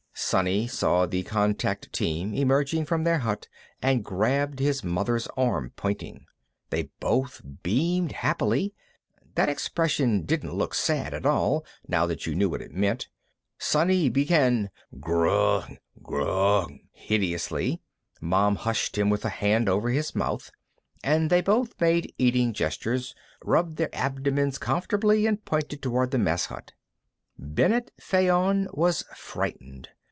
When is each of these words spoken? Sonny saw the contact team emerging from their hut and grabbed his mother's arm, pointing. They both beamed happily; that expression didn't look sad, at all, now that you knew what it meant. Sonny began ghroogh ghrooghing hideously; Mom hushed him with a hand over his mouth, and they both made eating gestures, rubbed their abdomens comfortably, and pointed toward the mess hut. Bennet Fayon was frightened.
Sonny 0.13 0.67
saw 0.67 1.05
the 1.07 1.23
contact 1.23 1.91
team 1.91 2.33
emerging 2.33 2.85
from 2.85 3.03
their 3.03 3.19
hut 3.19 3.47
and 3.81 4.05
grabbed 4.05 4.59
his 4.59 4.83
mother's 4.83 5.27
arm, 5.35 5.71
pointing. 5.75 6.25
They 6.69 6.83
both 7.01 7.41
beamed 7.63 8.11
happily; 8.13 8.73
that 9.35 9.49
expression 9.49 10.21
didn't 10.23 10.53
look 10.53 10.73
sad, 10.75 11.13
at 11.15 11.25
all, 11.25 11.65
now 11.87 12.05
that 12.05 12.27
you 12.27 12.35
knew 12.35 12.49
what 12.49 12.61
it 12.61 12.71
meant. 12.71 13.09
Sonny 13.57 14.09
began 14.09 14.69
ghroogh 14.99 15.77
ghrooghing 16.01 16.81
hideously; 16.93 17.81
Mom 18.21 18.55
hushed 18.57 18.97
him 18.99 19.09
with 19.09 19.25
a 19.25 19.29
hand 19.29 19.67
over 19.67 19.89
his 19.89 20.15
mouth, 20.15 20.51
and 21.03 21.29
they 21.29 21.41
both 21.41 21.73
made 21.81 22.13
eating 22.17 22.53
gestures, 22.53 23.15
rubbed 23.43 23.75
their 23.77 23.93
abdomens 23.93 24.59
comfortably, 24.59 25.25
and 25.25 25.43
pointed 25.45 25.81
toward 25.81 26.11
the 26.11 26.17
mess 26.19 26.45
hut. 26.45 26.71
Bennet 27.37 27.91
Fayon 27.99 28.67
was 28.71 29.03
frightened. 29.15 29.89